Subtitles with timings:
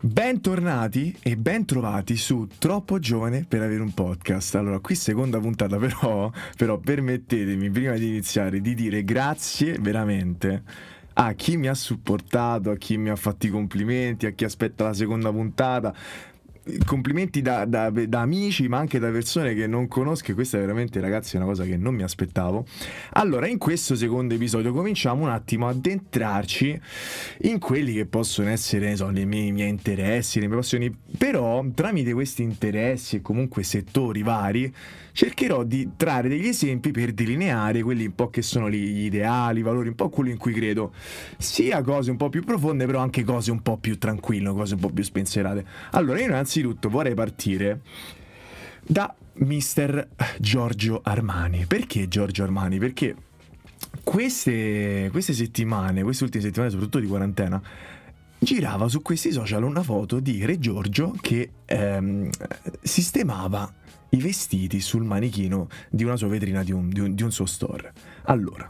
[0.00, 4.54] Bentornati e bentrovati su Troppo Giovane per avere un podcast.
[4.54, 10.62] Allora, qui seconda puntata, però, però permettetemi prima di iniziare di dire grazie veramente
[11.14, 14.84] a chi mi ha supportato, a chi mi ha fatto i complimenti, a chi aspetta
[14.84, 15.92] la seconda puntata
[16.84, 20.32] complimenti da, da, da, amici, ma anche da persone che non conosco.
[20.32, 22.66] E questa è veramente, ragazzi, una cosa che non mi aspettavo.
[23.12, 26.80] Allora, in questo secondo episodio cominciamo un attimo ad entrarci
[27.42, 30.94] in quelli che possono essere, so, i miei, miei interessi, le mie passioni.
[31.16, 34.72] Però, tramite questi interessi e comunque settori vari,
[35.12, 39.62] cercherò di trarre degli esempi per delineare quelli un po' che sono gli ideali, i
[39.62, 40.92] valori, un po' quello in cui credo,
[41.38, 44.80] sia cose un po' più profonde, però anche cose un po' più tranquille, cose un
[44.80, 45.64] po' più spensierate.
[45.92, 46.57] Allora, io innanzitutto
[46.88, 47.80] vorrei partire
[48.82, 50.08] da Mister
[50.38, 51.66] Giorgio Armani.
[51.66, 52.78] Perché Giorgio Armani?
[52.78, 53.14] Perché
[54.02, 57.60] queste, queste settimane, queste ultime settimane, soprattutto di quarantena,
[58.38, 62.30] girava su questi social una foto di Re Giorgio che ehm,
[62.80, 63.72] sistemava
[64.10, 67.46] i vestiti sul manichino di una sua vetrina di un, di un, di un suo
[67.46, 67.92] store.
[68.24, 68.68] Allora,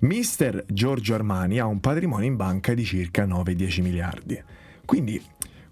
[0.00, 4.42] Mister Giorgio Armani ha un patrimonio in banca di circa 9-10 miliardi.
[4.84, 5.20] Quindi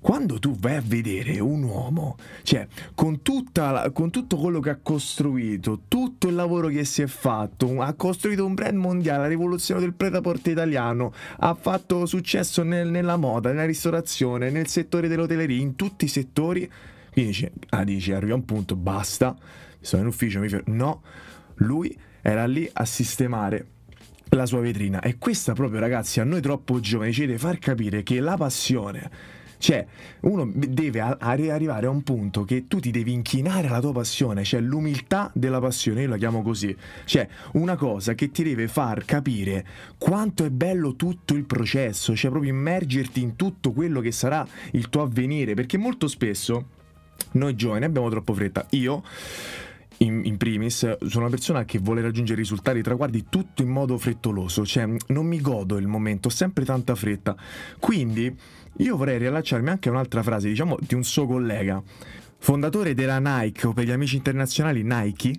[0.07, 3.19] quando tu vai a vedere un uomo, cioè con,
[3.55, 7.93] la, con, tutto quello che ha costruito, tutto il lavoro che si è fatto, ha
[7.95, 13.49] costruito un brand mondiale, la rivoluzione del pret-à-porter italiano, ha fatto successo nel, nella moda,
[13.49, 16.71] nella ristorazione, nel settore dell'hotelleria, in tutti i settori,
[17.13, 19.37] quindi dice, ah, dice, arriva un punto, basta,
[19.81, 20.73] sono in ufficio, mi fermo.
[20.73, 21.03] No,
[21.57, 23.67] lui era lì a sistemare
[24.29, 25.01] la sua vetrina.
[25.01, 29.35] E questa proprio, ragazzi, a noi troppo giovani ci deve far capire che la passione
[29.59, 29.87] cioè,
[30.21, 34.61] uno deve arrivare a un punto che tu ti devi inchinare alla tua passione, cioè
[34.61, 36.77] l'umiltà della passione, io la chiamo così.
[37.05, 39.67] Cioè, una cosa che ti deve far capire
[39.99, 44.89] quanto è bello tutto il processo, cioè proprio immergerti in tutto quello che sarà il
[44.89, 46.69] tuo avvenire, perché molto spesso
[47.33, 48.67] noi giovani abbiamo troppo fretta.
[48.71, 49.03] Io
[49.99, 54.67] in, in, primis, sono una persona che vuole raggiungere risultati, traguardi tutto in modo frettoloso,
[54.67, 57.37] cioè non mi godo il momento, ho sempre tanta fretta.
[57.79, 58.35] Quindi
[58.79, 61.83] io vorrei riallacciarmi anche a un'altra frase, diciamo, di un suo collega,
[62.39, 65.33] fondatore della Nike o per gli amici internazionali Nike,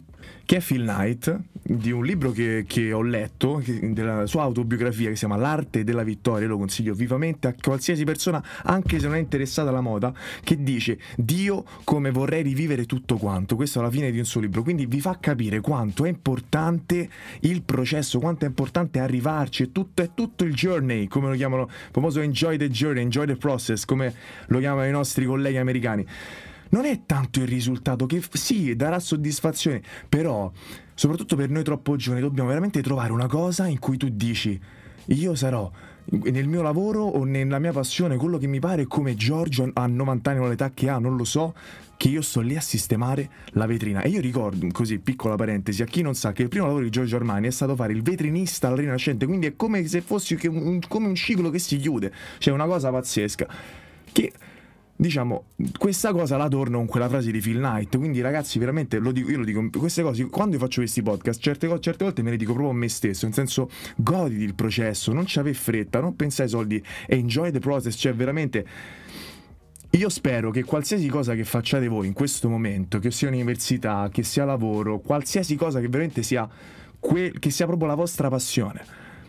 [0.46, 5.10] che è Phil Knight, di un libro che, che ho letto, che, della sua autobiografia
[5.10, 9.16] che si chiama L'arte della vittoria, lo consiglio vivamente a qualsiasi persona, anche se non
[9.16, 10.14] è interessata alla moda,
[10.44, 14.64] che dice Dio come vorrei rivivere tutto quanto, questo alla fine di un suo libro,
[14.64, 17.10] quindi vi fa capire quanto è importante
[17.42, 21.90] il processo, quanto è importante arrivarci, tutto, è tutto il journey, come lo chiamano, il
[21.92, 24.14] famoso enjoy the journey, enjoy the process, come
[24.48, 26.06] lo chiamano i nostri colleghi americani
[26.70, 30.52] non è tanto il risultato che sì, darà soddisfazione, però
[30.94, 34.60] soprattutto per noi troppo giovani dobbiamo veramente trovare una cosa in cui tu dici
[35.06, 35.72] io sarò
[36.10, 40.30] nel mio lavoro o nella mia passione quello che mi pare come Giorgio a 90
[40.30, 41.54] anni con l'età che ha, non lo so,
[41.98, 44.02] che io sto lì a sistemare la vetrina.
[44.02, 46.90] E io ricordo, così piccola parentesi, a chi non sa che il primo lavoro di
[46.90, 50.80] Giorgio Armani è stato fare il vetrinista alla Rinascente, quindi è come se fosse un,
[50.88, 53.48] come un ciclo che si chiude, cioè una cosa pazzesca.
[54.12, 54.32] Che
[54.98, 55.46] diciamo,
[55.78, 57.98] questa cosa la torno con quella frase di Phil Knight.
[57.98, 61.40] Quindi, ragazzi, veramente lo dico, io lo dico, queste cose, quando io faccio questi podcast,
[61.40, 65.14] certe, certe volte me le dico proprio a me stesso, nel senso, goditi il processo,
[65.14, 68.66] non ci avevi fretta, non pensai ai soldi, enjoy the process, cioè veramente.
[69.92, 74.22] Io spero che qualsiasi cosa che facciate voi in questo momento, che sia università, che
[74.22, 76.48] sia lavoro, qualsiasi cosa che veramente sia,
[77.00, 78.84] que- che sia proprio la vostra passione,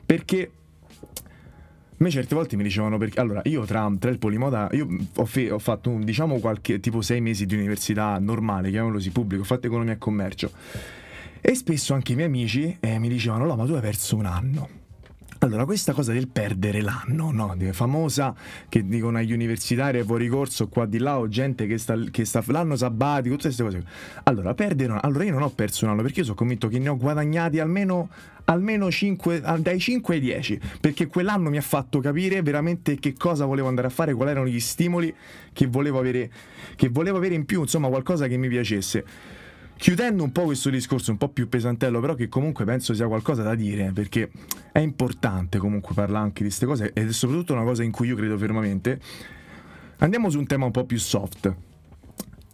[0.05, 0.51] perché
[2.01, 4.87] a me certe volte mi dicevano perché allora io tra, tra il polimoda io
[5.17, 9.11] ho, fe, ho fatto un, diciamo qualche tipo sei mesi di università normale chiamiamolo così
[9.11, 10.51] pubblico ho fatto economia e commercio.
[11.41, 14.27] E spesso anche i miei amici eh, mi dicevano no ma tu hai perso un
[14.27, 14.69] anno
[15.41, 17.55] allora, questa cosa del perdere l'anno, no?
[17.71, 18.35] famosa
[18.69, 22.43] che dicono agli universitari fuori corso qua di là o gente che sta, che sta
[22.47, 23.85] l'anno sabbatico, tutte queste cose.
[24.25, 26.89] Allora, perdere Allora, io non ho perso un anno perché io sono convinto che ne
[26.89, 28.09] ho guadagnati almeno,
[28.47, 33.45] almeno 5, dai 5 ai 10, perché quell'anno mi ha fatto capire veramente che cosa
[33.45, 35.15] volevo andare a fare, quali erano gli stimoli
[35.53, 36.33] che volevo avere,
[36.75, 39.05] che volevo avere in più, insomma, qualcosa che mi piacesse.
[39.79, 43.45] Chiudendo un po' questo discorso un po' più pesantello, però che comunque penso sia qualcosa
[43.45, 44.29] da dire, perché
[44.73, 48.09] è importante comunque parlare anche di queste cose ed è soprattutto una cosa in cui
[48.09, 49.01] io credo fermamente.
[49.99, 51.55] Andiamo su un tema un po' più soft.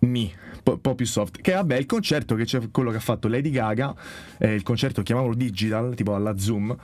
[0.00, 0.31] Mi,
[0.67, 1.41] un po' più soft.
[1.41, 3.94] Che vabbè, il concerto che c'è quello che ha fatto Lady Gaga,
[4.37, 6.77] eh, il concerto chiamiamolo digital, tipo alla Zoom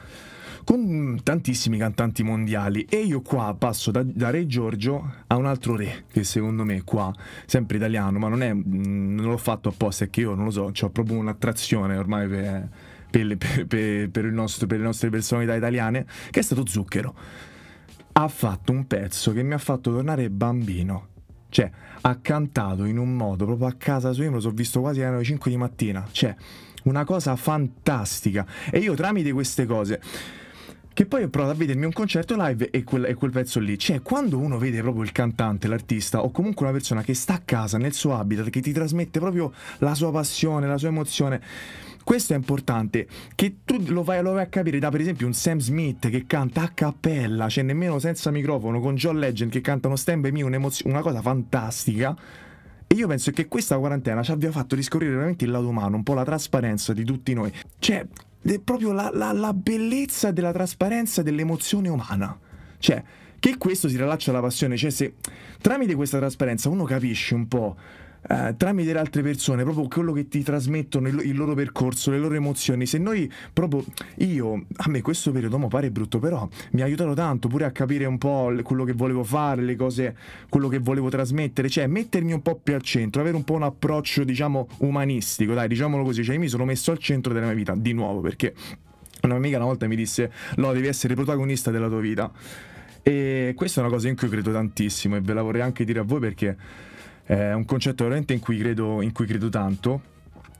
[0.64, 5.76] con tantissimi cantanti mondiali e io qua passo da, da, Re Giorgio a un altro
[5.76, 7.12] re che secondo me qua,
[7.46, 10.50] sempre italiano, ma non, è, mm, non l'ho fatto apposta, è che io non lo
[10.50, 12.68] so, ho proprio un'attrazione ormai per,
[13.10, 13.36] per,
[13.66, 17.14] per, per, nostro, le nostre personalità italiane, che è stato Zucchero
[18.12, 21.08] ha fatto un pezzo che mi ha fatto tornare bambino.
[21.48, 21.70] Cioè,
[22.02, 25.02] ha cantato in un modo proprio a casa sua, io me lo so visto quasi
[25.02, 26.06] alle 5 di mattina.
[26.10, 26.34] Cioè,
[26.84, 28.46] una cosa fantastica.
[28.70, 30.00] E io tramite queste cose
[31.00, 33.78] che poi ho provato a vedermi un concerto live e quel, e quel, pezzo lì.
[33.78, 37.40] Cioè, quando uno vede proprio il cantante, l'artista, o comunque una persona che sta a
[37.42, 41.40] casa, nel suo habitat, che ti trasmette proprio la sua passione, la sua emozione.
[42.04, 45.32] Questo è importante, che tu lo vai, lo vai, a capire da per esempio un
[45.32, 49.96] Sam Smith che canta a cappella, cioè nemmeno senza microfono, con John Legend che cantano
[49.96, 50.42] Stand By Me,
[50.84, 52.14] una cosa fantastica.
[52.86, 56.02] E io penso che questa quarantena ci abbia fatto riscoprire veramente il lato umano, un
[56.02, 57.50] po' la trasparenza di tutti noi.
[57.78, 58.06] Cioè,
[58.64, 62.38] proprio la, la, la bellezza della trasparenza dell'emozione umana.
[62.78, 63.02] Cioè,
[63.38, 65.14] che questo si rilaccia alla passione, cioè se
[65.60, 67.76] tramite questa trasparenza uno capisce un po'
[68.28, 72.18] eh, tramite le altre persone, proprio quello che ti trasmettono, il, il, loro percorso, le
[72.18, 72.86] loro emozioni.
[72.86, 73.84] Se noi proprio
[74.16, 77.70] io, a me questo periodo mo pare brutto, però mi ha aiutato tanto pure a
[77.70, 80.16] capire un po' quello che volevo fare, le cose,
[80.48, 83.62] quello che volevo trasmettere, cioè mettermi un po' più al centro, avere un po' un
[83.62, 87.54] approccio, diciamo, umanistico, dai, diciamolo così, cioè io mi sono messo al centro della mia
[87.54, 88.54] vita, di nuovo, perché
[89.22, 92.30] una mia amica una volta mi disse, no, devi essere protagonista della tua vita.
[93.02, 96.00] E questa è una cosa in cui credo tantissimo e ve la vorrei anche dire
[96.00, 96.54] a voi perché
[97.30, 100.02] è un concetto veramente in cui credo, in cui credo tanto.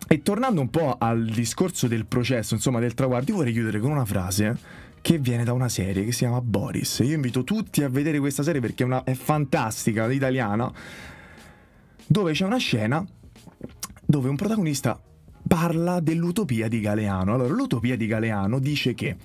[0.07, 3.91] E tornando un po' al discorso del processo, insomma del traguardo, io vorrei chiudere con
[3.91, 4.57] una frase
[5.01, 7.01] che viene da una serie che si chiama Boris.
[7.03, 10.73] Io invito tutti a vedere questa serie perché è, una, è fantastica, italiana,
[12.07, 13.05] dove c'è una scena
[14.07, 15.01] dove un protagonista
[15.49, 17.35] parla dell'utopia di Galeano.
[17.35, 19.17] Allora, l'utopia di Galeano dice che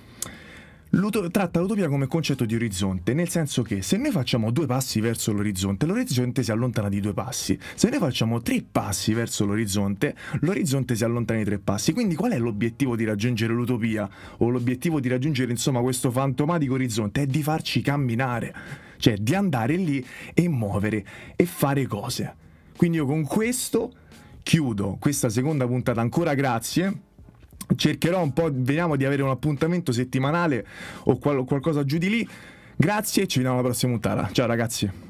[0.96, 4.98] L'uto- tratta l'utopia come concetto di orizzonte, nel senso che se noi facciamo due passi
[5.00, 7.58] verso l'orizzonte, l'orizzonte si allontana di due passi.
[7.74, 11.92] Se noi facciamo tre passi verso l'orizzonte, l'orizzonte si allontana di tre passi.
[11.92, 14.08] Quindi qual è l'obiettivo di raggiungere l'utopia?
[14.38, 17.22] O l'obiettivo di raggiungere, insomma, questo fantomatico orizzonte?
[17.22, 18.54] È di farci camminare,
[18.96, 20.02] cioè di andare lì
[20.32, 21.04] e muovere
[21.36, 22.34] e fare cose.
[22.74, 23.92] Quindi io con questo
[24.42, 26.00] chiudo questa seconda puntata.
[26.00, 27.00] Ancora grazie
[27.76, 30.66] cercherò un po', vediamo di avere un appuntamento settimanale
[31.04, 32.28] o qual- qualcosa giù di lì.
[32.76, 34.28] Grazie e ci vediamo alla prossima puntata.
[34.32, 35.05] Ciao ragazzi.